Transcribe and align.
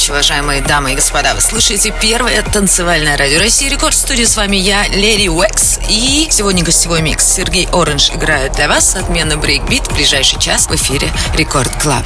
Ночи, 0.00 0.10
уважаемые 0.12 0.62
дамы 0.62 0.92
и 0.92 0.94
господа. 0.94 1.34
Вы 1.34 1.42
слушаете 1.42 1.92
первое 2.00 2.42
танцевальное 2.42 3.18
радио 3.18 3.38
России 3.38 3.68
Рекорд. 3.68 3.94
В 3.94 3.98
студии 3.98 4.24
с 4.24 4.34
вами 4.34 4.56
я, 4.56 4.86
Lady 4.88 5.28
Waks. 5.28 5.80
И 5.90 6.26
сегодня 6.30 6.64
гостевой 6.64 7.02
микс. 7.02 7.26
Сергей 7.26 7.68
Оранж 7.70 8.10
играет 8.10 8.52
для 8.52 8.68
вас 8.68 8.96
отменный 8.96 9.36
брейкбит. 9.36 9.88
В 9.88 9.94
ближайший 9.94 10.38
час 10.38 10.68
в 10.68 10.74
эфире 10.74 11.12
Record 11.34 11.70
Club. 11.82 12.04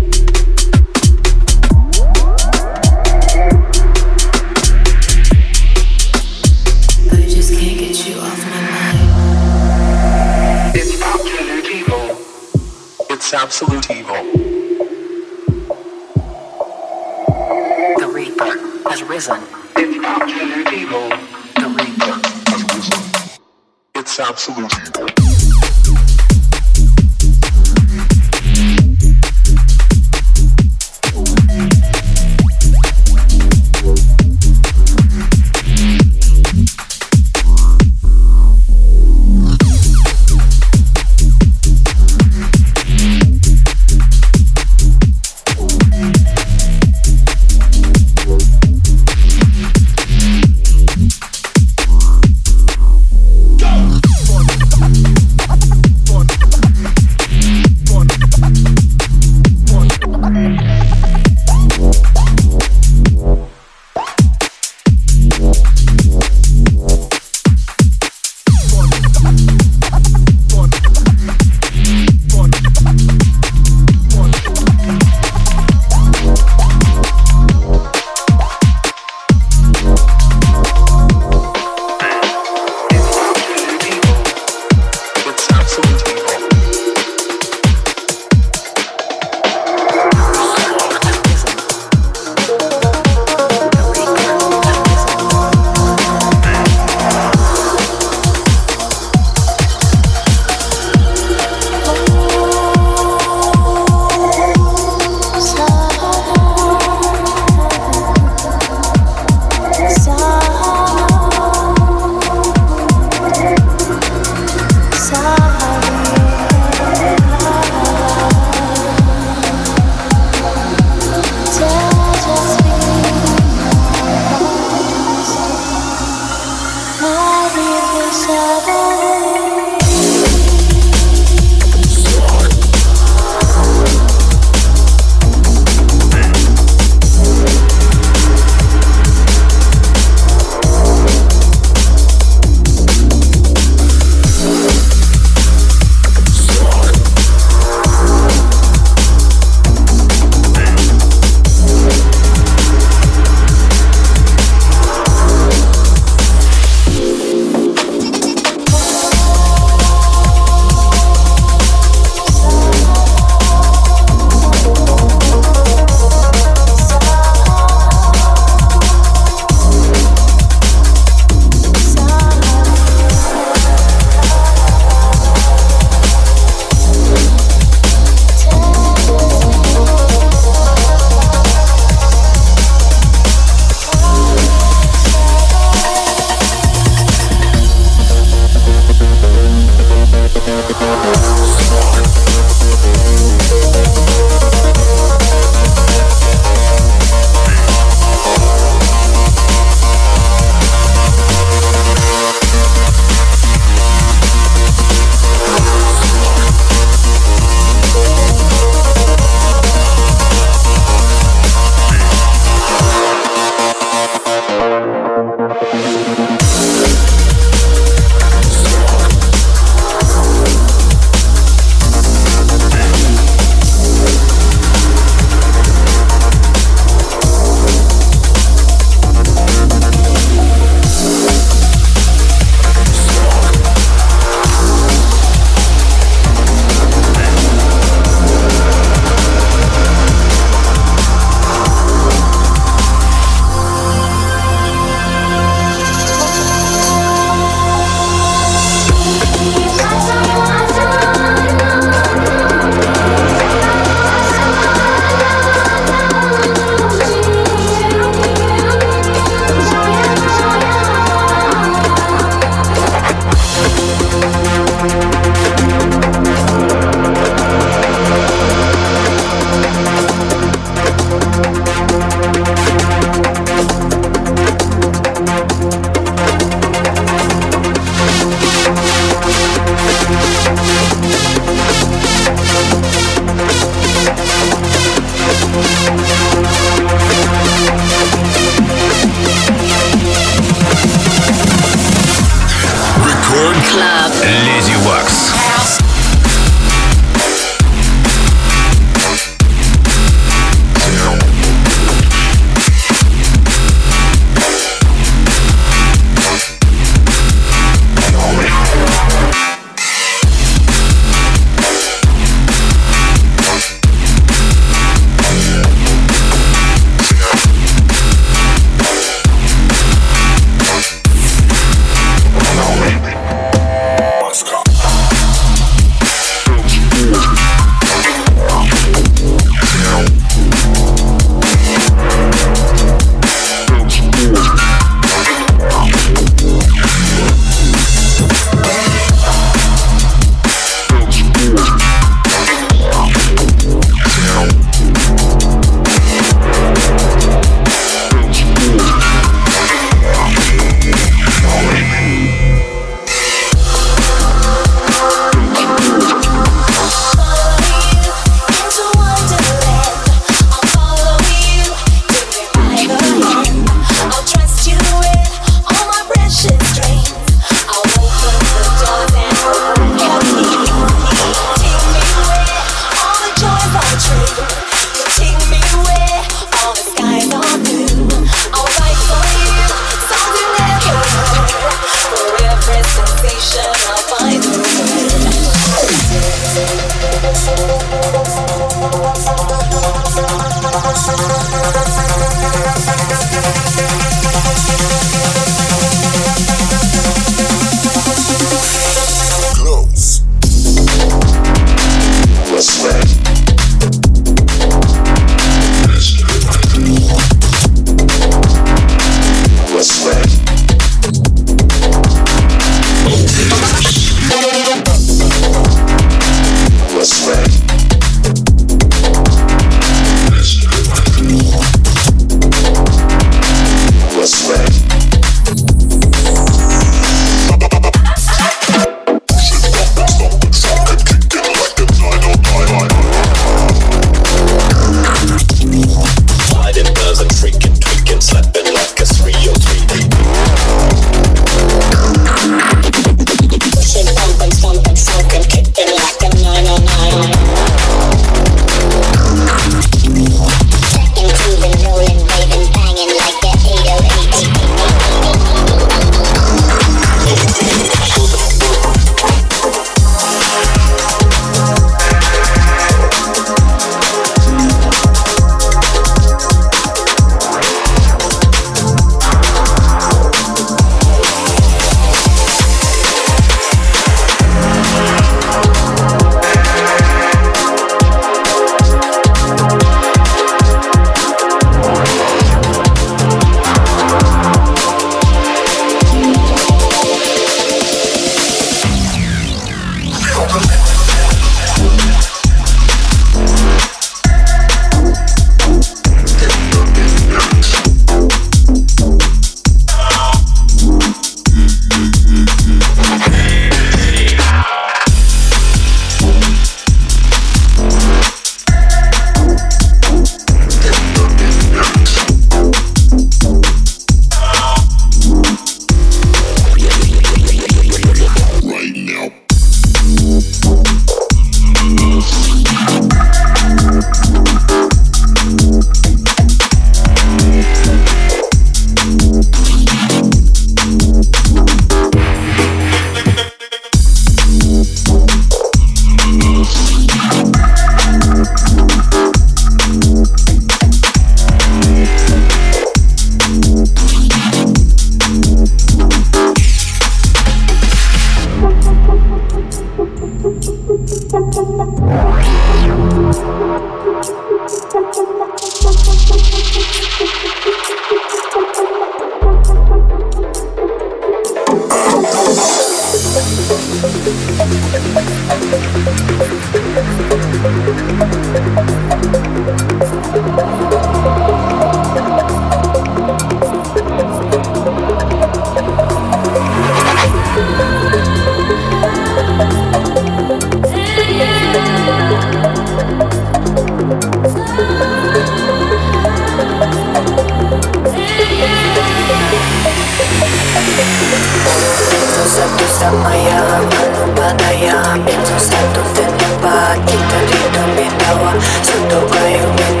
to 598.87 598.95
the 599.11 599.21
way 599.31 599.51
you 599.57 600.00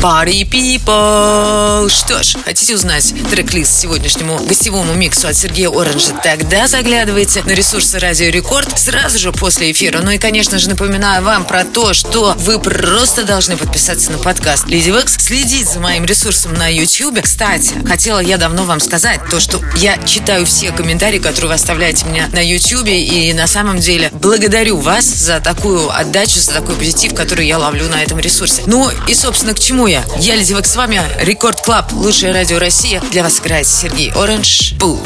Party 0.00 0.48
People! 0.48 1.90
Что 1.90 2.22
ж, 2.22 2.36
хотите 2.44 2.76
узнать 2.76 3.12
трек-лист 3.30 3.80
сегодняшнему 3.80 4.38
гостевому 4.38 4.94
миксу 4.94 5.26
от 5.26 5.36
Сергея 5.36 5.70
Оранжа? 5.70 6.14
Тогда 6.22 6.68
заглядывайте 6.68 7.42
на 7.42 7.50
ресурсы 7.50 7.98
Радио 7.98 8.28
Рекорд 8.28 8.78
сразу 8.78 9.18
же 9.18 9.32
после 9.32 9.72
эфира. 9.72 10.00
Ну 10.00 10.12
и, 10.12 10.18
конечно 10.18 10.60
же, 10.60 10.68
напоминаю 10.68 11.24
вам 11.24 11.44
про 11.44 11.64
то, 11.64 11.94
что 11.94 12.34
вы 12.38 12.60
просто 12.60 13.24
должны 13.24 13.56
подписаться 13.56 14.12
на 14.12 14.18
подкаст 14.18 14.68
Lady 14.68 14.90
Waks, 14.90 15.16
следить 15.18 15.68
за 15.68 15.80
моим 15.80 16.04
ресурсом 16.04 16.54
на 16.54 16.68
YouTube. 16.68 17.20
Кстати, 17.20 17.74
хотела 17.84 18.20
я 18.20 18.38
давно 18.38 18.62
вам 18.62 18.78
сказать 18.78 19.20
то, 19.28 19.40
что 19.40 19.60
я 19.74 19.98
читаю 20.04 20.46
все 20.46 20.70
комментарии, 20.70 21.18
которые 21.18 21.48
вы 21.48 21.54
оставляете 21.54 22.06
мне 22.06 22.28
на 22.32 22.38
YouTube, 22.38 22.86
и 22.86 23.32
на 23.32 23.48
самом 23.48 23.80
деле 23.80 24.10
благодарю 24.12 24.76
вас 24.78 25.06
за 25.06 25.40
такую 25.40 25.90
отдачу, 25.90 26.38
за 26.38 26.52
такой 26.52 26.76
позитив, 26.76 27.14
который 27.14 27.48
я 27.48 27.58
ловлю 27.58 27.88
на 27.88 28.00
этом 28.00 28.20
ресурсе. 28.20 28.62
Ну 28.66 28.88
и, 29.08 29.14
собственно, 29.14 29.54
к 29.54 29.58
чему 29.58 29.87
я? 29.88 30.04
Я 30.18 30.34
Lady 30.36 30.45
Waks 30.45 30.54
с 30.62 30.76
вами, 30.76 31.00
Record 31.20 31.60
Club, 31.60 31.92
лучшее 31.92 32.32
радио 32.32 32.58
России. 32.58 33.00
Для 33.10 33.22
вас 33.22 33.40
играет 33.40 33.66
Сергей 33.66 34.12
Оранж. 34.12 34.72
Бу! 34.74 34.98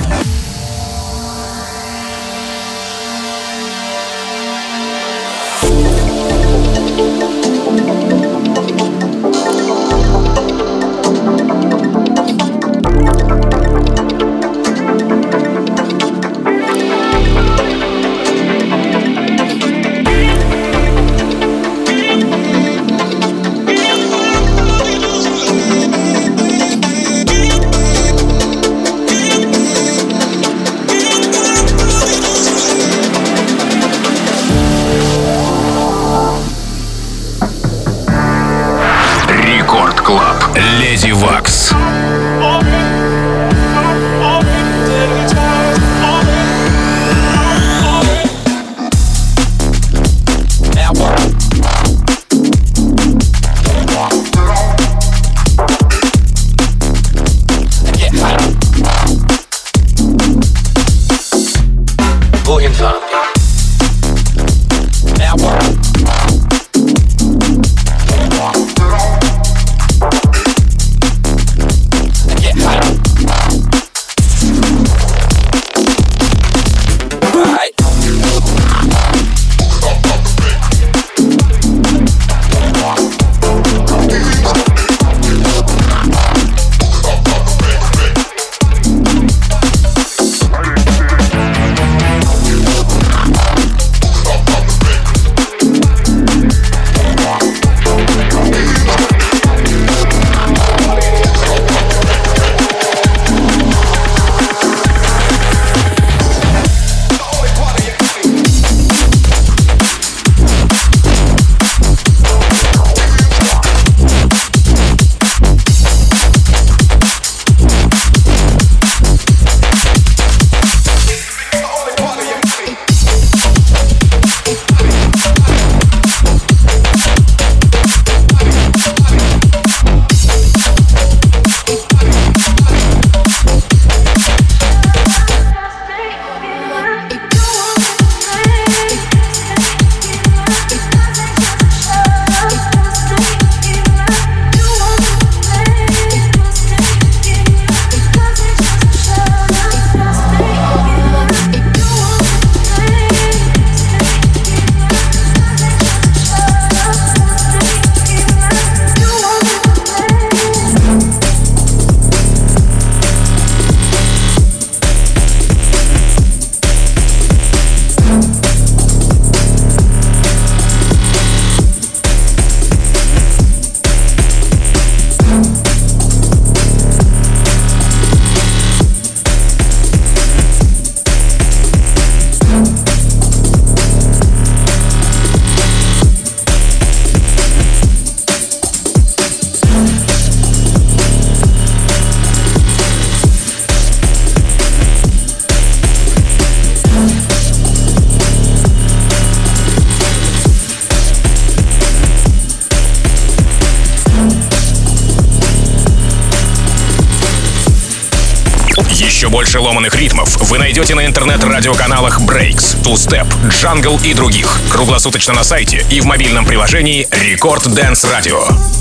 Больше 209.33 209.61
ломаных 209.61 209.95
ритмов 209.95 210.37
вы 210.51 210.59
найдете 210.59 210.95
на 210.95 211.07
интернет-радиоканалах 211.07 212.21
Breaks, 212.21 212.79
Two 212.83 212.95
Step, 212.95 213.27
Jungle 213.49 213.99
и 214.05 214.13
других. 214.13 214.61
Круглосуточно 214.71 215.33
на 215.33 215.43
сайте 215.43 215.87
и 215.89 216.03
в 216.03 216.05
мобильном 216.05 216.45
приложении 216.45 217.09
Record 217.09 217.67
Dance 217.69 218.05
Radio. 218.05 218.72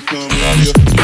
come 0.00 0.28
with 0.28 0.92
you. 0.92 0.97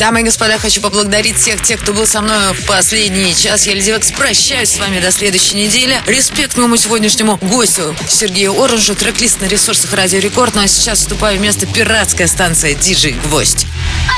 Дамы 0.00 0.22
и 0.22 0.24
господа, 0.24 0.56
хочу 0.56 0.80
поблагодарить 0.80 1.36
всех 1.36 1.62
тех, 1.62 1.78
кто 1.78 1.92
был 1.92 2.06
со 2.06 2.22
мной 2.22 2.54
в 2.54 2.64
последний 2.64 3.34
час. 3.34 3.66
Я 3.66 3.74
Лизивекс, 3.74 4.12
прощаюсь 4.12 4.70
с 4.70 4.78
вами 4.78 4.98
до 4.98 5.10
следующей 5.10 5.56
недели. 5.56 6.00
Респект 6.06 6.56
моему 6.56 6.78
сегодняшнему 6.78 7.36
гостю 7.42 7.94
Сергею 8.08 8.58
Оранжу. 8.58 8.94
Трек-лист 8.94 9.42
на 9.42 9.44
ресурсах 9.44 9.92
Радио 9.92 10.18
Рекорд. 10.20 10.54
Ну 10.54 10.62
а 10.62 10.68
сейчас 10.68 11.00
вступаю 11.00 11.38
вместо 11.38 11.66
пиратская 11.66 12.28
станция 12.28 12.72
DJ 12.72 13.20
Гвоздь. 13.24 13.66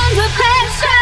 Under 0.09 0.23
pressure. 0.23 1.02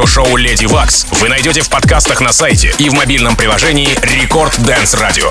Радиошоу 0.00 0.36
«Lady 0.36 0.64
Waks» 0.64 1.06
вы 1.20 1.28
найдете 1.28 1.60
в 1.60 1.68
подкастах 1.68 2.22
на 2.22 2.32
сайте 2.32 2.72
и 2.78 2.88
в 2.88 2.94
мобильном 2.94 3.36
приложении 3.36 3.94
«Record 4.02 4.58
Dance 4.62 4.94
Radio». 4.94 5.30